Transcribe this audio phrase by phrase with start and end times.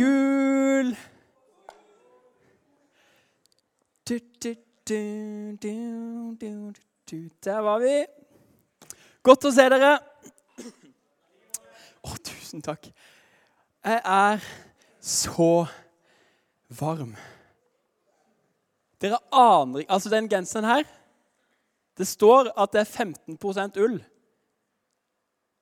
[0.00, 0.94] jul!
[4.08, 4.54] Du, du,
[7.10, 7.28] du.
[7.44, 7.94] Der var vi.
[9.22, 9.92] Godt å se dere.
[12.00, 12.88] Å, tusen takk.
[13.84, 14.46] Jeg er
[15.00, 15.50] så
[16.80, 17.12] varm.
[19.00, 20.82] Dere aner ikke Altså, den genseren her
[21.96, 23.96] Det står at det er 15% ull.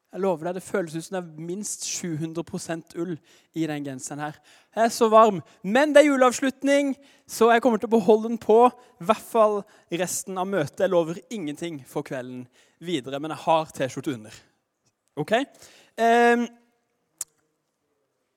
[0.08, 3.18] Jeg lover deg, Det føles ut som det er minst 700% ull
[3.54, 4.20] i den genseren.
[4.20, 4.38] her.
[4.74, 5.42] Jeg er så varm.
[5.62, 6.96] Men det er juleavslutning,
[7.26, 8.70] så jeg kommer til å beholde den på.
[9.00, 10.80] I hvert fall resten av møtet.
[10.80, 12.46] Jeg lover ingenting for kvelden
[12.80, 14.32] videre, men jeg har T-skjorte under.
[15.16, 15.32] Ok?
[15.32, 16.46] Eh,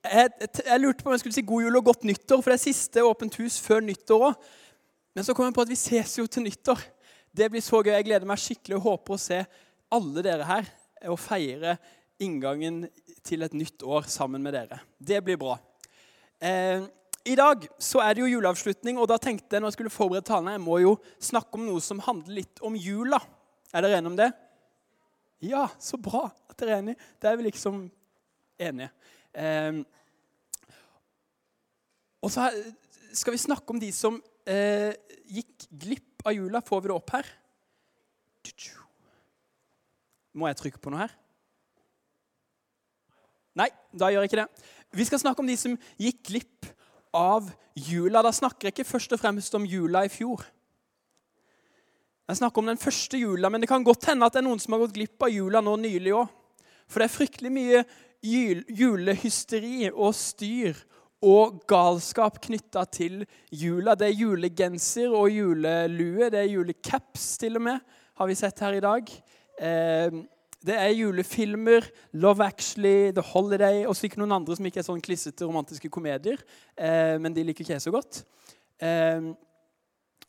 [0.04, 0.30] jeg,
[0.66, 2.66] jeg, lurte på om jeg skulle si god jul og godt nyttår, for det er
[2.68, 4.52] siste åpent hus før nyttår òg.
[5.14, 6.84] Men så kom jeg på at vi ses jo til nyttår.
[7.32, 7.94] Det blir så gøy.
[7.94, 9.44] Jeg gleder meg skikkelig og håper å se
[9.92, 10.68] alle dere her
[11.10, 11.76] og feire
[12.22, 12.84] inngangen
[13.26, 14.80] til et nytt år sammen med dere.
[14.98, 15.56] Det blir bra.
[16.42, 16.84] Eh,
[17.24, 20.26] I dag så er det jo juleavslutning, og da tenkte jeg når jeg skulle forberede
[20.26, 23.20] talene, jeg må jo snakke om noe som handler litt om jula.
[23.72, 24.30] Er dere enige om det?
[25.42, 27.10] Ja, så bra at dere er enige.
[27.18, 27.84] Det er vi liksom
[28.62, 28.90] enige.
[29.34, 29.82] Eh,
[32.22, 32.50] og så
[33.12, 34.92] skal vi snakke om de som eh,
[35.26, 36.62] gikk glipp av jula.
[36.64, 37.32] Får vi det opp her?
[40.32, 41.16] Må jeg trykke på noe her?
[43.58, 44.70] Nei, da gjør jeg ikke det.
[44.96, 46.68] Vi skal snakke om de som gikk glipp
[47.16, 48.22] av jula.
[48.24, 50.44] Da snakker jeg ikke først og fremst om jula i fjor.
[52.28, 54.60] Jeg snakker om den første jula, men det kan godt hende at det er noen
[54.62, 56.30] som har gått glipp av jula nå nylig òg.
[56.88, 57.82] For det er fryktelig mye
[58.22, 60.78] julehysteri og styr
[61.22, 63.94] og galskap knytta til jula.
[63.98, 66.30] Det er julegenser og julelue.
[66.32, 69.12] Det er julecaps, til og med, har vi sett her i dag.
[69.62, 70.22] Eh,
[70.62, 75.02] det er julefilmer, Love Actually, The Holiday og sikkert noen andre som ikke er sånn
[75.02, 76.42] klissete romantiske komedier.
[76.78, 78.22] Eh, men de liker ikke jeg så godt.
[78.82, 79.32] Eh,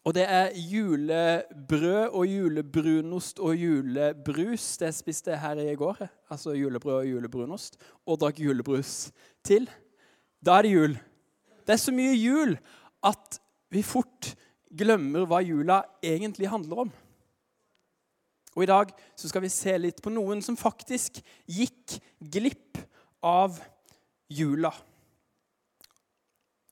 [0.03, 4.65] og det er julebrød og julebrunost og julebrus.
[4.81, 6.01] Det spiste jeg her i går.
[6.33, 7.77] Altså julebrød og julebrunost.
[8.05, 9.13] Og drakk julebrus
[9.45, 9.69] til.
[10.43, 10.97] Da er det jul.
[11.63, 12.57] Det er så mye jul
[13.03, 13.39] at
[13.71, 14.33] vi fort
[14.75, 16.91] glemmer hva jula egentlig handler om.
[18.53, 21.19] Og I dag så skal vi se litt på noen som faktisk
[21.49, 22.77] gikk glipp
[23.23, 23.57] av
[24.29, 24.73] jula.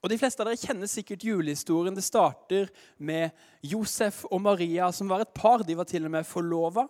[0.01, 1.93] Og De fleste av dere kjenner sikkert julehistorien.
[1.93, 3.29] Det starter med
[3.61, 5.61] Josef og Maria, som var et par.
[5.61, 6.87] De var til og med forlova.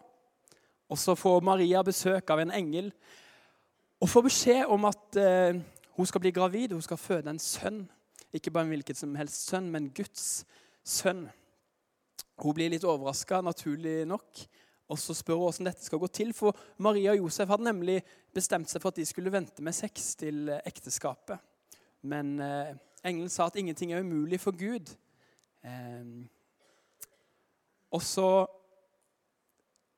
[0.92, 2.92] Og Så får Maria besøk av en engel
[4.02, 5.60] og får beskjed om at eh,
[5.94, 6.72] hun skal bli gravid.
[6.74, 7.84] Hun skal føde en sønn.
[8.34, 10.46] Ikke bare en hvilken som helst sønn, men Guds
[10.84, 11.28] sønn.
[12.42, 14.42] Hun blir litt overraska, naturlig nok.
[14.92, 18.02] Og så spør hun hvordan dette skal gå til, for Maria og Josef hadde nemlig
[18.36, 21.40] bestemt seg for at de skulle vente med sex til eh, ekteskapet.
[22.04, 22.74] Men eh,
[23.08, 24.92] engelen sa at ingenting er umulig for Gud.
[25.64, 26.28] Eh,
[27.92, 28.30] og så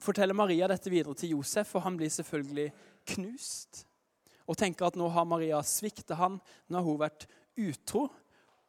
[0.03, 2.69] forteller Maria dette videre til Josef, og han blir selvfølgelig
[3.15, 3.85] knust.
[4.45, 6.37] Og tenker at nå har Maria sviktet han,
[6.67, 7.25] nå har hun vært
[7.57, 8.09] utro.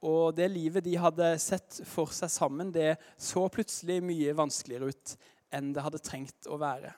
[0.05, 5.15] Og det livet de hadde sett for seg sammen, det så plutselig mye vanskeligere ut
[5.55, 6.93] enn det hadde trengt å være.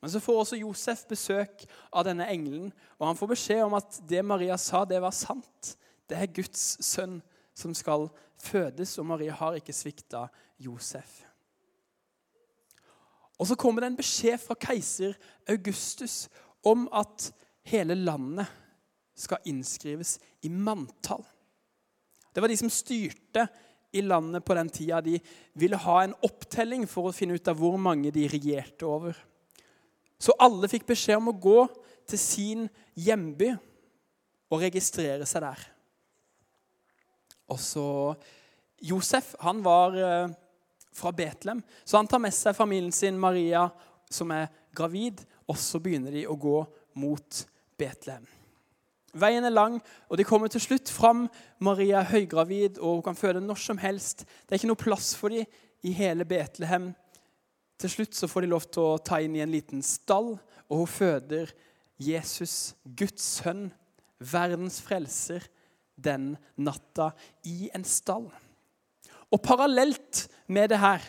[0.00, 4.00] Men så får også Josef besøk av denne engelen, og han får beskjed om at
[4.08, 5.74] det Maria sa, det var sant.
[6.08, 7.18] Det er Guds sønn
[7.56, 8.08] som skal
[8.40, 10.24] fødes, og Maria har ikke svikta
[10.60, 11.20] Josef.
[13.40, 15.16] Og så kommer det en beskjed fra keiser
[15.48, 16.26] Augustus
[16.66, 17.30] om at
[17.68, 18.48] hele landet
[19.16, 21.24] skal innskrives i manntall.
[22.34, 23.46] Det var de som styrte
[23.92, 25.00] i landet på den tida.
[25.02, 25.18] De
[25.58, 29.16] ville ha en opptelling for å finne ut av hvor mange de regjerte over.
[30.20, 31.64] Så alle fikk beskjed om å gå
[32.10, 32.66] til sin
[32.98, 33.54] hjemby
[34.50, 35.64] og registrere seg der.
[37.50, 37.86] Og så
[38.80, 40.32] Josef han var eh,
[40.94, 43.66] fra Betlehem, så han tar med seg familien sin, Maria,
[44.10, 46.58] som er gravid, og så begynner de å gå
[47.00, 47.42] mot
[47.78, 48.26] Betlehem.
[49.12, 51.24] Veien er lang, og de kommer til slutt fram.
[51.58, 54.24] Maria er høygravid og hun kan føde når som helst.
[54.46, 55.48] Det er ikke noe plass for dem
[55.82, 56.92] i hele Betlehem.
[57.80, 60.34] Til slutt så får de lov til å ta inn i en liten stall,
[60.68, 61.50] og hun føder
[62.00, 63.70] Jesus, Guds sønn,
[64.20, 65.46] verdens frelser,
[65.96, 67.10] den natta
[67.48, 68.28] i en stall.
[69.30, 71.04] Og parallelt med det her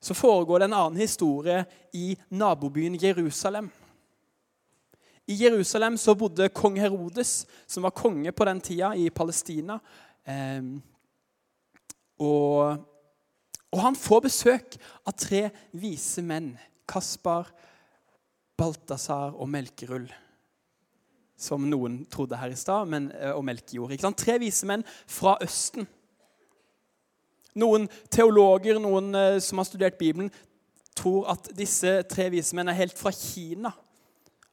[0.00, 3.68] så foregår det en annen historie i nabobyen Jerusalem.
[5.26, 9.78] I Jerusalem så bodde kong Herodes, som var konge på den tida i Palestina.
[10.26, 10.62] Eh,
[12.20, 12.80] og,
[13.70, 14.76] og, han får besøk
[15.06, 16.52] av tre vise menn.
[16.90, 17.52] Kaspar,
[18.58, 20.10] Balthazar og Melkerull.
[21.40, 23.94] som noen trodde her i stad, eh, og Melkejord.
[23.94, 24.18] Ikke sant?
[24.20, 25.86] Tre vise menn fra Østen.
[27.56, 30.28] Noen teologer, noen eh, som har studert Bibelen,
[30.94, 33.72] tror at disse tre vise menn er helt fra Kina.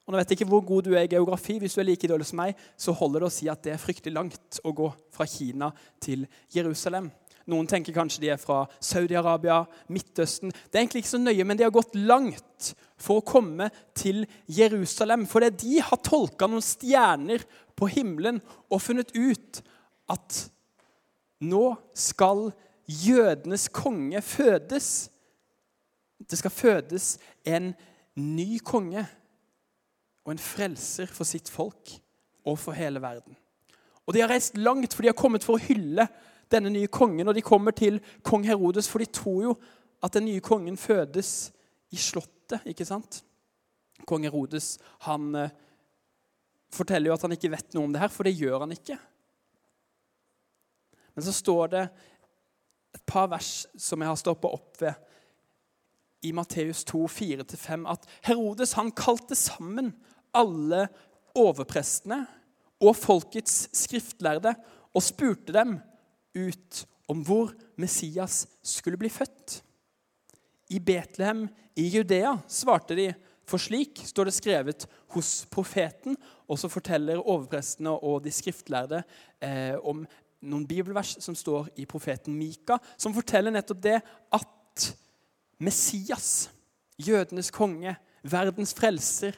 [0.07, 1.57] Og nå vet jeg ikke hvor god du er i geografi.
[1.59, 3.81] Hvis du er like dårlig som meg, så holder det å si at det er
[3.81, 5.67] fryktelig langt å gå fra Kina
[5.99, 6.23] til
[6.55, 7.09] Jerusalem.
[7.47, 9.61] Noen tenker kanskje de er fra Saudi-Arabia,
[9.91, 10.51] Midtøsten.
[10.51, 14.23] Det er egentlig ikke så nøye, men de har gått langt for å komme til
[14.51, 15.27] Jerusalem.
[15.27, 17.43] For det de har tolka noen stjerner
[17.75, 18.39] på himmelen
[18.71, 19.61] og funnet ut
[20.11, 20.41] at
[21.43, 21.65] nå
[21.95, 22.49] skal
[22.87, 24.89] jødenes konge fødes.
[26.23, 27.13] Det skal fødes
[27.47, 27.73] en
[28.17, 29.03] ny konge
[30.27, 31.93] og en frelser for sitt folk
[32.47, 33.35] og for hele verden.
[34.07, 36.03] Og De har reist langt, for de har kommet for å hylle
[36.51, 37.27] denne nye kongen.
[37.27, 39.53] Og de kommer til kong Herodes, for de tror jo
[40.03, 41.51] at den nye kongen fødes
[41.91, 42.59] i slottet.
[42.67, 43.21] ikke sant?
[44.07, 44.77] Kong Herodes
[45.07, 45.55] han eh,
[46.71, 48.99] forteller jo at han ikke vet noe om det her, for det gjør han ikke.
[51.15, 51.85] Men så står det
[52.95, 55.03] et par vers som jeg har stoppa opp ved
[56.27, 59.91] i Matteus 2, 4-5, at Herodes han kalte sammen
[60.35, 60.87] alle
[61.37, 62.23] overprestene
[62.83, 64.53] og folkets skriftlærde
[64.93, 65.77] og spurte dem
[66.37, 69.61] ut om hvor Messias skulle bli født.
[70.69, 71.47] I Betlehem
[71.77, 73.11] i Judea, svarte de,
[73.47, 74.85] for slik står det skrevet
[75.15, 76.17] hos profeten.
[76.47, 79.03] Og så forteller overprestene og de skriftlærde
[79.43, 80.03] eh, om
[80.47, 83.97] noen bibelvers som står i profeten Mika, som forteller nettopp det
[84.35, 84.87] at
[85.63, 86.49] Messias,
[87.01, 89.37] jødenes konge, verdens frelser,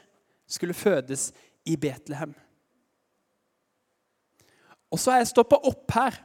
[0.50, 1.30] skulle fødes
[1.64, 2.34] i Betlehem.
[4.90, 6.16] Og så har jeg stoppa opp her.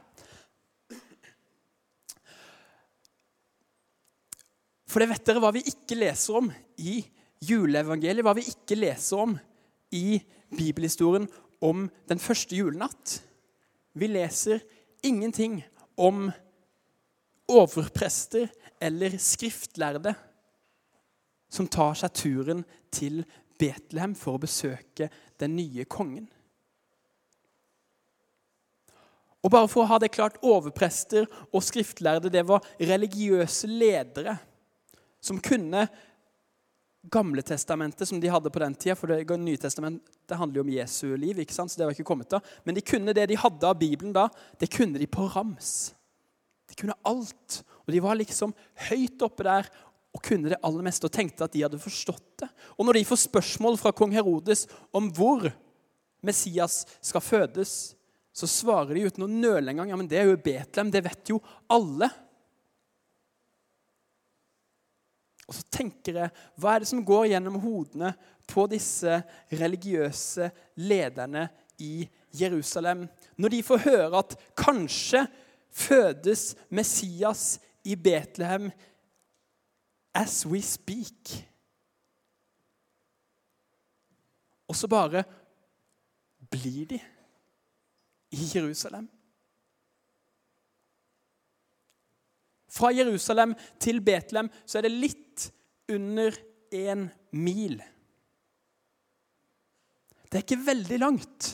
[4.86, 6.48] For det vet dere hva vi ikke leser om
[6.80, 6.98] i
[7.46, 9.36] juleevangeliet, hva vi ikke leser om
[9.94, 10.18] i
[10.56, 11.28] bibelhistorien
[11.62, 13.20] om den første julenatt.
[13.96, 14.64] Vi leser
[15.06, 15.60] ingenting
[15.96, 16.30] om
[17.46, 18.48] overprester
[18.82, 20.14] eller skriftlærde
[21.52, 22.64] som tar seg turen
[22.94, 23.22] til
[23.58, 25.10] Betlehem for å besøke
[25.40, 26.26] den nye kongen.
[29.46, 34.34] Og bare for å ha det klart, Overprester og skriftlærde det var religiøse ledere
[35.22, 35.86] som kunne
[37.06, 40.72] Gamle testamentet som de hadde på den tida, for det Nye testamentet handler jo om
[40.74, 41.38] Jesu liv.
[41.38, 41.70] ikke sant?
[41.70, 42.40] så det var ikke kommet da.
[42.64, 44.24] Men de kunne det de hadde av Bibelen da,
[44.58, 45.94] det kunne de på rams.
[46.66, 47.60] De kunne alt.
[47.86, 48.54] Og de var liksom
[48.88, 49.70] høyt oppe der
[50.16, 52.48] og kunne det aller meste og tenkte at de hadde forstått det.
[52.80, 54.64] Og når de får spørsmål fra kong Herodes
[54.96, 55.50] om hvor
[56.24, 57.74] Messias skal fødes,
[58.36, 60.92] så svarer de uten å nøle engang ja, men det er jo Betlehem.
[60.92, 61.38] Det vet jo
[61.72, 62.08] alle.
[65.46, 68.14] Og så tenker jeg, Hva er det som går gjennom hodene
[68.48, 69.20] på disse
[69.52, 71.46] religiøse lederne
[71.82, 73.04] i Jerusalem
[73.36, 75.26] når de får høre at kanskje
[75.76, 78.70] fødes Messias i Betlehem
[80.16, 81.34] as we speak?
[84.66, 85.22] Og så bare
[86.50, 87.00] blir de
[88.34, 89.08] i Jerusalem.
[92.76, 95.46] Fra Jerusalem til Betlehem så er det litt
[95.92, 96.34] under
[96.74, 97.78] én mil.
[100.26, 101.52] Det er ikke veldig langt.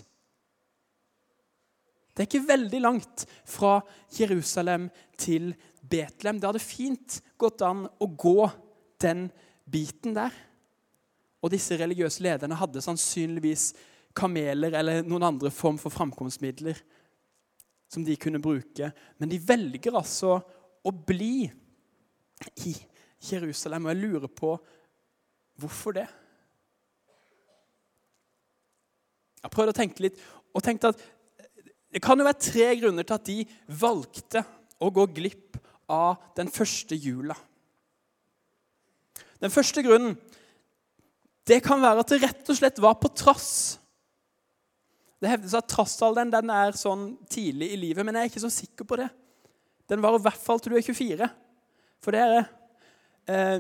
[2.13, 3.79] Det er ikke veldig langt fra
[4.19, 5.69] Jerusalem til Betlehem.
[5.83, 8.47] Det hadde fint gått an å gå
[9.03, 9.27] den
[9.67, 10.35] biten der.
[11.43, 13.73] Og disse religiøse lederne hadde sannsynligvis
[14.15, 16.79] kameler eller noen andre form for framkomstmidler
[17.93, 18.93] som de kunne bruke.
[19.19, 20.39] Men de velger altså
[20.83, 21.49] å bli
[22.65, 22.75] i
[23.23, 23.87] Jerusalem.
[23.87, 24.55] Og jeg lurer på
[25.61, 26.07] hvorfor det.
[29.43, 30.23] Jeg har prøvd å tenke litt
[30.53, 31.03] og tenkte at
[31.93, 33.39] det kan jo være tre grunner til at de
[33.83, 34.45] valgte
[34.81, 35.52] å gå glipp
[35.93, 37.37] av den første jula.
[39.43, 40.17] Den første grunnen
[41.49, 43.81] det kan være at det rett og slett var på trass.
[45.23, 48.51] Det hevdes at trassalderen den er sånn tidlig i livet, men jeg er ikke så
[48.55, 49.09] sikker på det.
[49.91, 51.29] Den varer i hvert fall til du er 24.
[52.03, 53.59] For det er eh,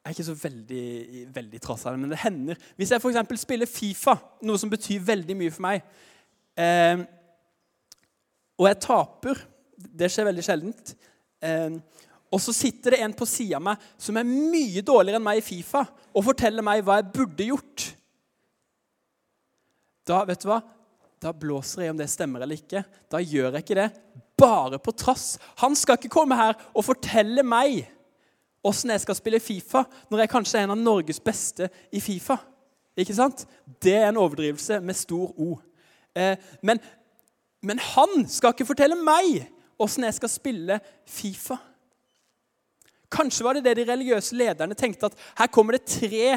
[0.00, 0.84] Jeg er ikke så veldig,
[1.36, 2.60] veldig trass det, men det hender.
[2.80, 3.40] Hvis jeg f.eks.
[3.44, 4.16] spiller Fifa,
[4.48, 5.84] noe som betyr veldig mye for meg,
[6.56, 7.04] eh,
[8.60, 9.46] og jeg taper
[9.80, 10.94] Det skjer veldig sjeldent.
[11.40, 11.78] Eh,
[12.30, 15.40] og så sitter det en på sida av meg som er mye dårligere enn meg
[15.40, 15.82] i Fifa,
[16.14, 17.86] og forteller meg hva jeg burde gjort.
[20.06, 20.60] Da vet du hva?
[21.20, 22.84] Da blåser jeg om det stemmer eller ikke.
[23.10, 23.90] Da gjør jeg ikke det
[24.40, 25.34] bare på trass.
[25.60, 27.82] Han skal ikke komme her og fortelle meg
[28.64, 32.36] åssen jeg skal spille Fifa, når jeg kanskje er en av Norges beste i Fifa.
[32.98, 33.46] Ikke sant?
[33.80, 35.54] Det er en overdrivelse med stor O.
[36.16, 36.80] Eh, men,
[37.64, 39.46] men han skal ikke fortelle meg
[39.80, 41.58] åssen jeg skal spille Fifa.
[43.10, 46.36] Kanskje var det det de religiøse lederne tenkte, at her kommer det tre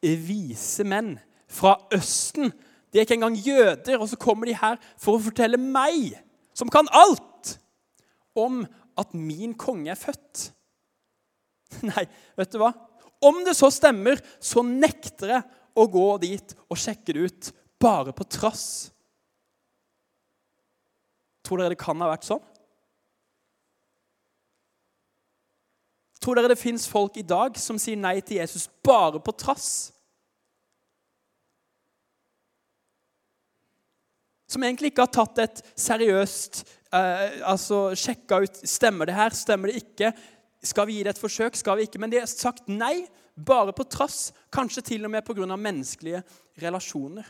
[0.00, 1.14] vise menn
[1.50, 2.50] fra Østen.
[2.90, 6.18] De er ikke engang jøder, og så kommer de her for å fortelle meg,
[6.56, 7.56] som kan alt,
[8.36, 8.62] om
[9.00, 10.50] at min konge er født.
[11.88, 12.04] Nei,
[12.38, 12.72] vet du hva?
[13.24, 18.12] Om det så stemmer, så nekter jeg å gå dit og sjekke det ut bare
[18.16, 18.90] på trass.
[21.46, 22.42] Tror dere det kan ha vært sånn?
[26.20, 29.70] Tror dere det fins folk i dag som sier nei til Jesus bare på trass?
[34.50, 39.70] Som egentlig ikke har tatt et seriøst eh, altså Sjekka ut stemmer det her, stemmer
[39.70, 40.10] det ikke.
[40.60, 41.56] Skal vi gi det et forsøk?
[41.56, 42.00] Skal vi ikke?
[42.02, 44.34] Men de har sagt nei, bare på trass.
[44.52, 45.46] Kanskje til og med pga.
[45.56, 46.24] menneskelige
[46.60, 47.24] relasjoner.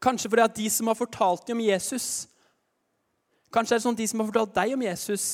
[0.00, 2.28] Kanskje fordi at de som har fortalt dem om Jesus,
[3.50, 5.26] Kanskje er det sånn at de som har fortalt deg om Jesus,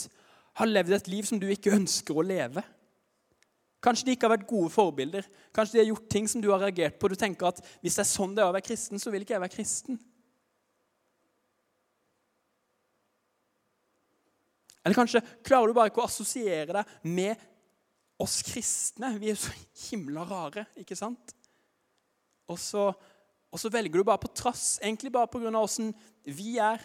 [0.56, 2.62] har levd et liv som du ikke ønsker å leve.
[3.84, 5.26] Kanskje de ikke har vært gode forbilder.
[5.54, 7.10] Kanskje de har gjort ting som du har reagert på.
[7.12, 9.36] Du tenker at hvis det er sånn det er å være kristen, så vil ikke
[9.36, 10.00] jeg være kristen.
[14.86, 17.46] Eller kanskje klarer du bare ikke å assosiere deg med
[18.22, 19.12] oss kristne.
[19.20, 19.54] Vi er jo så
[19.90, 21.34] himla rare, ikke sant?
[22.48, 22.88] Og så,
[23.50, 25.50] og så velger du bare på trass, egentlig bare pga.
[25.58, 25.90] åssen
[26.24, 26.80] vi er,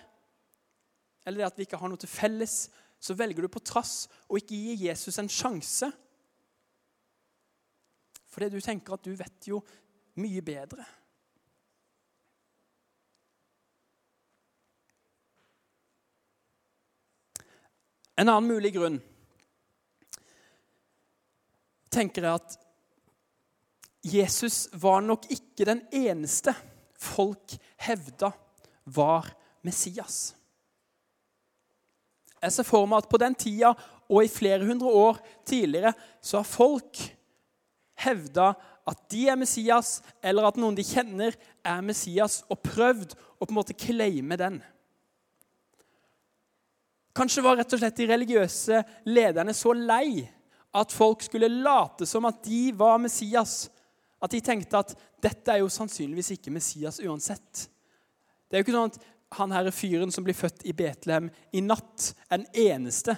[1.25, 2.69] eller det at vi ikke har noe til felles,
[3.01, 5.89] så velger du på trass å ikke gi Jesus en sjanse.
[8.31, 9.61] Fordi du tenker at du vet jo
[10.21, 10.85] mye bedre.
[18.21, 18.99] En annen mulig grunn
[21.91, 22.57] tenker jeg at
[24.05, 26.53] Jesus var nok ikke den eneste
[27.01, 28.31] folk hevda
[28.85, 29.27] var
[29.65, 30.35] Messias.
[32.41, 33.73] Jeg ser for meg at på den tida
[34.11, 35.93] og i flere hundre år tidligere
[36.23, 37.01] så har folk
[38.01, 38.51] hevda
[38.89, 43.51] at de er Messias, eller at noen de kjenner, er Messias, og prøvd å på
[43.51, 44.57] en måte claime den.
[47.15, 48.81] Kanskje var rett og slett de religiøse
[49.11, 50.23] lederne så lei
[50.71, 53.67] at folk skulle late som at de var Messias,
[54.21, 57.67] at de tenkte at dette er jo sannsynligvis ikke Messias uansett.
[58.47, 59.01] Det er jo ikke sånn at
[59.37, 63.15] han her fyren som blir født i Betlehem i natt, den eneste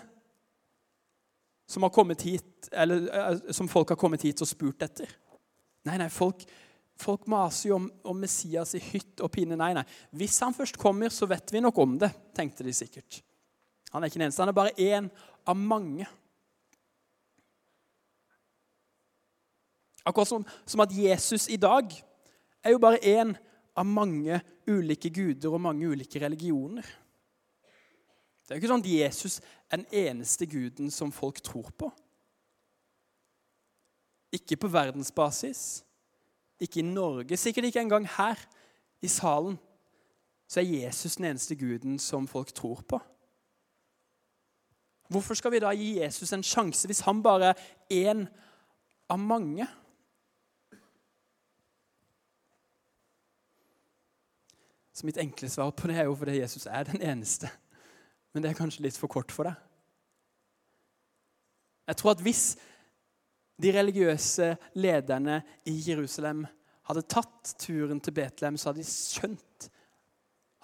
[1.65, 1.89] som,
[2.21, 5.09] hit, eller, eh, som folk har kommet hit og spurt etter.
[5.87, 6.43] Nei, nei, folk,
[6.99, 9.57] folk maser jo om, om, Messias i hytt og pine.
[9.59, 9.85] Nei, nei.
[10.11, 13.23] Hvis han først kommer, så vet vi nok om det, tenkte de sikkert.
[13.91, 14.43] Han er ikke den eneste.
[14.43, 15.09] Han er bare én
[15.49, 16.07] av mange.
[20.03, 21.89] Akkurat som, som at Jesus i dag
[22.63, 23.33] er jo bare én
[23.73, 26.85] av mange ulike guder og mange ulike religioner.
[28.43, 29.39] Det er jo ikke sånn at Jesus
[29.71, 31.89] er den eneste guden som folk tror på.
[34.33, 35.83] Ikke på verdensbasis,
[36.59, 38.39] ikke i Norge, sikkert ikke engang her
[39.01, 39.59] i salen.
[40.47, 42.99] Så er Jesus den eneste guden som folk tror på.
[45.07, 48.25] Hvorfor skal vi da gi Jesus en sjanse hvis han bare er én
[49.09, 49.67] av mange?
[55.03, 57.49] Mitt enkle svar på det er jo fordi Jesus er den eneste.
[58.33, 59.57] Men det er kanskje litt for kort for deg.
[61.91, 62.43] Jeg tror at hvis
[63.61, 66.45] de religiøse lederne i Jerusalem
[66.87, 69.67] hadde tatt turen til Betlehem, så hadde de skjønt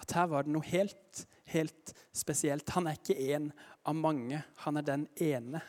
[0.00, 2.72] at her var det noe helt, helt spesielt.
[2.72, 3.50] Han er ikke en
[3.84, 4.40] av mange.
[4.64, 5.60] Han er den ene.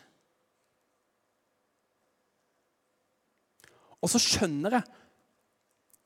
[4.02, 4.88] Og så skjønner jeg,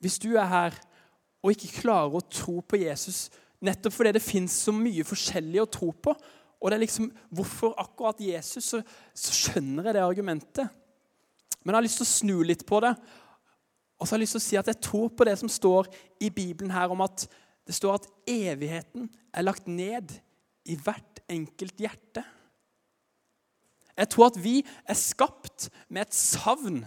[0.03, 0.75] hvis du er her
[1.45, 3.27] og ikke klarer å tro på Jesus
[3.65, 6.15] nettopp fordi det fins så mye forskjellig å tro på.
[6.57, 8.71] Og det er liksom, Hvorfor akkurat Jesus?
[8.71, 8.81] Så,
[9.13, 10.81] så, skjønner jeg det argumentet.
[11.61, 12.95] Men jeg har lyst til å snu litt på det.
[13.95, 15.89] Og så har jeg lyst til å si at jeg tror på det som står
[16.25, 17.27] i Bibelen her om at
[17.65, 20.13] det står at evigheten er lagt ned
[20.65, 22.25] i hvert enkelt hjerte.
[23.95, 26.81] Jeg tror at vi er skapt med et savn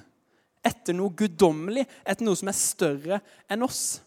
[0.66, 4.00] etter noe guddommelig, etter noe som er større enn oss.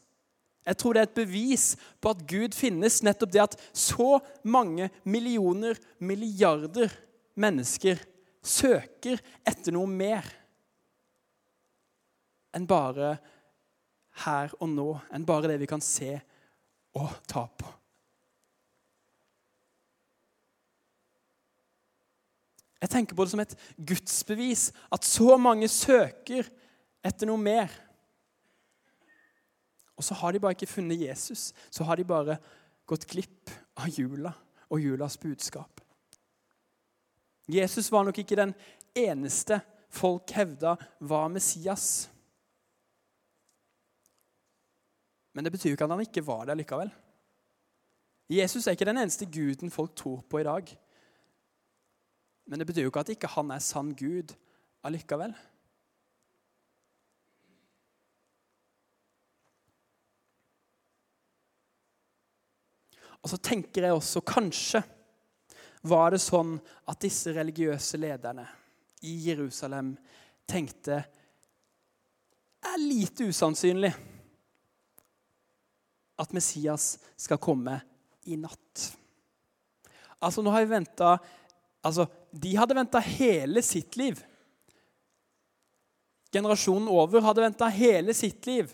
[0.65, 1.65] Jeg tror det er et bevis
[2.01, 6.93] på at Gud finnes, nettopp det at så mange millioner, milliarder
[7.39, 8.01] mennesker
[8.45, 10.27] søker etter noe mer
[12.51, 13.15] enn bare
[14.25, 16.13] her og nå, enn bare det vi kan se
[16.99, 17.69] og ta på.
[22.81, 26.47] Jeg tenker på det som et gudsbevis at så mange søker
[27.05, 27.69] etter noe mer.
[30.01, 31.51] Og så har de bare ikke funnet Jesus.
[31.69, 32.39] Så har de bare
[32.89, 34.31] gått glipp av jula
[34.73, 35.83] og julas budskap.
[37.45, 38.55] Jesus var nok ikke den
[38.97, 39.59] eneste
[39.93, 40.73] folk hevda
[41.05, 42.09] var Messias.
[45.37, 46.89] Men det betyr jo ikke at han ikke var det likevel.
[48.31, 50.73] Jesus er ikke den eneste guden folk tror på i dag.
[52.49, 54.33] Men det betyr jo ikke at ikke han er sann Gud
[54.81, 55.37] allikevel.
[63.21, 64.81] Og så tenker jeg også kanskje
[65.89, 66.55] var det sånn
[66.89, 68.45] at disse religiøse lederne
[69.09, 69.95] i Jerusalem
[70.49, 70.99] tenkte
[72.61, 73.91] er lite usannsynlig
[76.21, 77.79] at Messias skal komme
[78.29, 78.91] i natt.
[80.21, 81.15] Altså, nå har vi venta
[81.81, 84.19] Altså, de hadde venta hele sitt liv.
[86.29, 88.69] Generasjonen over hadde venta hele sitt liv.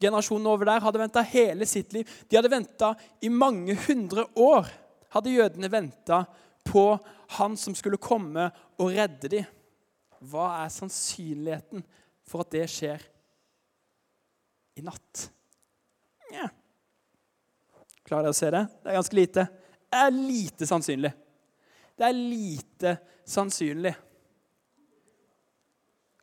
[0.00, 2.08] Generasjonen over der hadde venta hele sitt liv.
[2.28, 2.92] De hadde venta
[3.24, 4.68] i mange hundre år.
[5.14, 6.24] Hadde jødene venta
[6.66, 6.98] på
[7.38, 9.46] han som skulle komme og redde dem.
[10.26, 11.84] Hva er sannsynligheten
[12.26, 13.02] for at det skjer
[14.76, 15.28] i natt?
[16.32, 16.48] Nja
[18.06, 18.62] Klarer dere å se det?
[18.82, 19.44] Det er ganske lite.
[19.90, 21.10] Det er lite sannsynlig.
[21.96, 22.92] Det er lite
[23.26, 23.92] sannsynlig.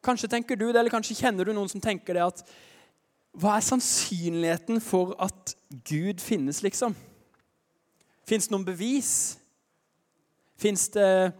[0.03, 2.43] Kanskje tenker du det, eller kanskje kjenner du noen som tenker det at
[3.33, 5.55] Hva er sannsynligheten for at
[5.89, 6.93] Gud finnes, liksom?
[8.29, 9.39] Fins det noen bevis?
[10.59, 11.33] Fins det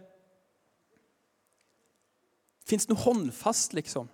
[2.64, 4.08] Fins det noe håndfast, liksom?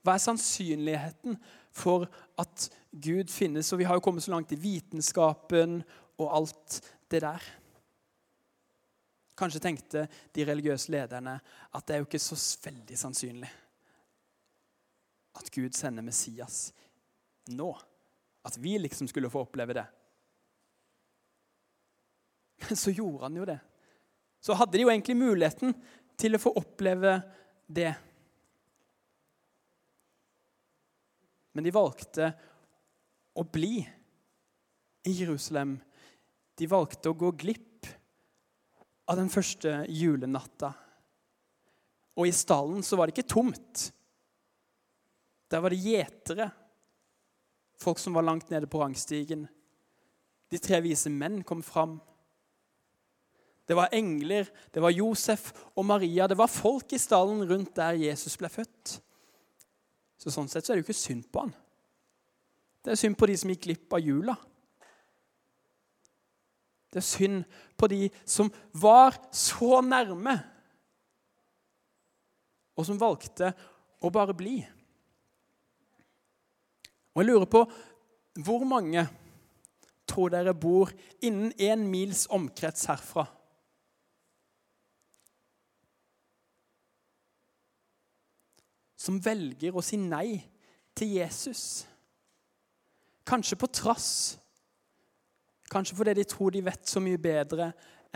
[0.00, 1.36] Hva er sannsynligheten
[1.76, 2.06] for
[2.40, 3.68] at Gud finnes?
[3.72, 5.82] Og vi har jo kommet så langt i vitenskapen
[6.16, 6.78] og alt
[7.12, 7.44] det der.
[9.36, 11.36] Kanskje tenkte de religiøse lederne
[11.68, 13.52] at det er jo ikke så veldig sannsynlig
[15.38, 16.68] at Gud sender Messias
[17.54, 17.70] nå.
[18.46, 19.86] At vi liksom skulle få oppleve det.
[22.68, 23.58] Men så gjorde han jo det.
[24.40, 25.74] Så hadde de jo egentlig muligheten
[26.18, 27.18] til å få oppleve
[27.66, 27.92] det.
[31.54, 32.32] Men de valgte
[33.38, 33.80] å bli
[35.08, 35.76] i Jerusalem.
[36.58, 37.88] De valgte å gå glipp
[39.08, 40.72] av den første julenatta.
[42.18, 43.88] Og i stallen så var det ikke tomt.
[45.48, 46.50] Der var det gjetere,
[47.78, 49.46] folk som var langt nede på rangstigen.
[50.50, 51.98] De tre vise menn kom fram.
[53.68, 56.26] Det var engler, det var Josef og Maria.
[56.26, 58.98] Det var folk i stallen rundt der Jesus ble født.
[60.18, 61.52] Så Sånn sett så er det jo ikke synd på han.
[62.82, 64.34] Det er synd på de som gikk glipp av jula.
[66.88, 67.44] Det er synd
[67.76, 70.38] på de som var så nærme,
[72.78, 73.50] og som valgte
[74.00, 74.62] å bare bli.
[77.18, 77.64] Og jeg lurer på
[78.46, 79.02] hvor mange
[80.06, 83.24] tror dere bor innen én mils omkrets herfra?
[88.94, 90.38] Som velger å si nei
[90.94, 91.64] til Jesus.
[93.26, 94.12] Kanskje på trass
[95.68, 97.66] Kanskje fordi de tror de vet så mye bedre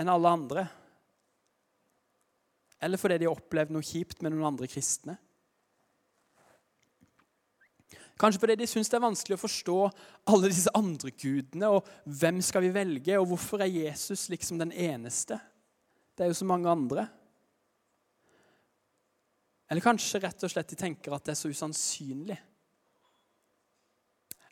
[0.00, 0.62] enn alle andre.
[2.80, 5.18] Eller fordi de har opplevd noe kjipt med noen andre kristne.
[8.20, 9.78] Kanskje fordi de syns det er vanskelig å forstå
[10.32, 11.70] alle disse andre gudene.
[11.72, 15.40] og Hvem skal vi velge, og hvorfor er Jesus liksom den eneste?
[16.16, 17.06] Det er jo så mange andre.
[19.72, 22.36] Eller kanskje rett og slett de tenker at det er så usannsynlig.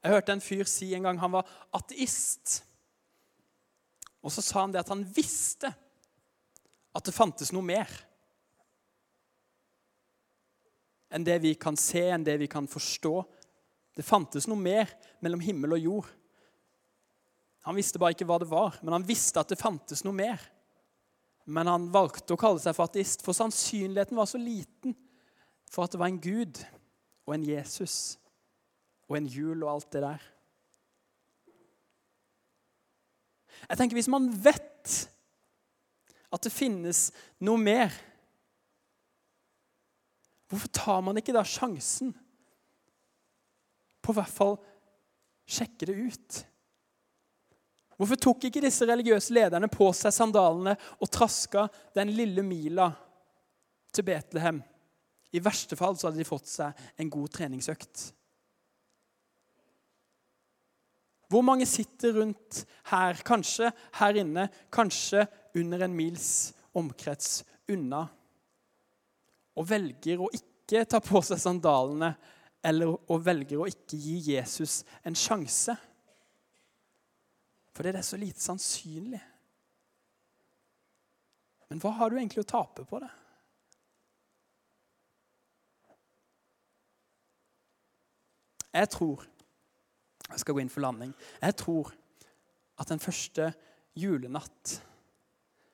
[0.00, 2.62] Jeg hørte en fyr si en gang han var ateist.
[4.24, 5.68] Og så sa han det at han visste
[6.96, 7.90] at det fantes noe mer
[11.10, 13.14] enn det vi kan se, enn det vi kan forstå.
[13.96, 14.90] Det fantes noe mer
[15.24, 16.08] mellom himmel og jord.
[17.68, 20.40] Han visste bare ikke hva det var, men han visste at det fantes noe mer.
[21.50, 24.94] Men han valgte å kalle seg for ateist, for sannsynligheten var så liten
[25.70, 26.60] for at det var en Gud
[27.26, 28.16] og en Jesus
[29.10, 30.26] og en jul og alt det der.
[33.68, 34.94] Jeg tenker Hvis man vet
[36.30, 37.10] at det finnes
[37.42, 37.92] noe mer,
[40.48, 42.14] hvorfor tar man ikke da sjansen
[44.10, 44.56] på hvert fall
[45.50, 46.40] sjekke det ut?
[48.00, 52.88] Hvorfor tok ikke disse religiøse lederne på seg sandalene og traska den lille mila
[53.92, 54.62] til Betlehem?
[55.30, 58.06] I verste fall så hadde de fått seg en god treningsøkt.
[61.30, 63.68] Hvor mange sitter rundt her, kanskje
[64.00, 65.28] her inne, kanskje
[65.60, 66.30] under en mils
[66.74, 68.06] omkrets unna,
[69.54, 72.14] og velger å ikke ta på seg sandalene
[72.62, 75.76] eller og velger å ikke gi Jesus en sjanse.
[77.72, 79.20] Fordi det er så lite sannsynlig.
[81.70, 83.10] Men hva har du egentlig å tape på det?
[88.70, 89.26] Jeg tror
[90.30, 91.10] Jeg skal gå inn for landing.
[91.42, 91.88] Jeg tror
[92.78, 93.48] at den første
[93.98, 94.76] julenatt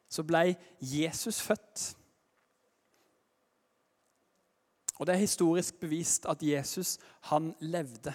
[0.09, 1.91] så ble Jesus født.
[4.97, 6.97] Og det er historisk bevist at Jesus,
[7.29, 8.15] han levde.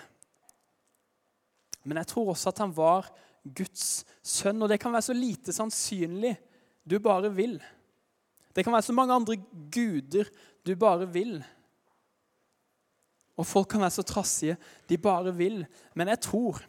[1.83, 3.09] Men jeg tror også at han var
[3.41, 6.35] Guds sønn, og det kan være så lite sannsynlig
[6.85, 7.57] du bare vil.
[8.55, 9.37] Det kan være så mange andre
[9.73, 10.29] guder
[10.65, 11.39] du bare vil.
[13.37, 14.57] Og folk kan være så trassige
[14.89, 15.63] de bare vil.
[15.95, 16.61] Men jeg tror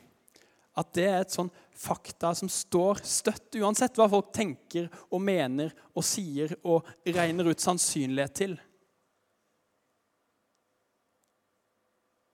[0.78, 5.72] at det er et sånn fakta som står støtt, uansett hva folk tenker og mener
[5.92, 8.54] og sier og regner ut sannsynlighet til.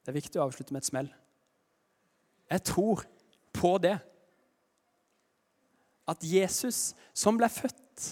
[0.09, 1.09] Det er viktig å avslutte med et smell.
[2.49, 3.03] Jeg tror
[3.53, 3.99] på det.
[6.09, 8.07] At Jesus, som ble født,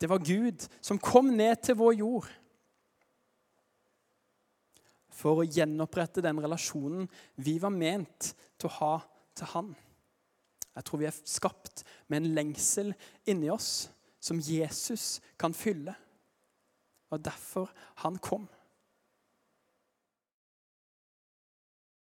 [0.00, 2.32] det var Gud som kom ned til vår jord
[5.12, 7.04] for å gjenopprette den relasjonen
[7.36, 8.90] vi var ment til å ha
[9.36, 9.70] til Han.
[10.72, 12.96] Jeg tror vi er skapt med en lengsel
[13.28, 13.90] inni oss
[14.24, 15.92] som Jesus kan fylle.
[17.12, 17.68] Og derfor
[18.00, 18.48] han kom.